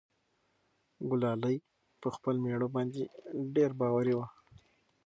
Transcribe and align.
ګلالۍ 1.09 1.57
په 2.01 2.07
خپل 2.15 2.35
مېړه 2.43 2.67
باندې 2.75 3.01
ډېر 3.55 3.71
باوري 3.79 4.13
وه. 4.17 4.27